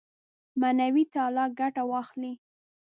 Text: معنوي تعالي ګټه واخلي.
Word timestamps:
معنوي 0.59 1.03
تعالي 1.13 1.45
ګټه 1.59 1.83
واخلي. 1.91 2.33